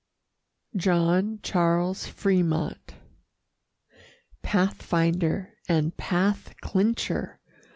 [0.75, 2.95] JOHN CHARLES FRÉMONT
[4.41, 7.39] Pathfinder and Path clincher!